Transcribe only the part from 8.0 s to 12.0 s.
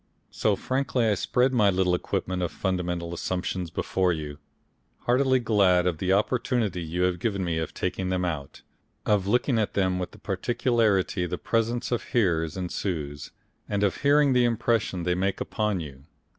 them out, of looking at them with the particularity the presence